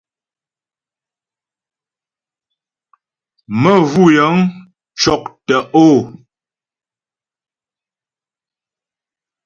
Məvʉ́ 3.61 4.07
yə̂ŋ 4.15 4.35
cɔ́k 4.99 5.23
tə̀'ó. 5.47 5.87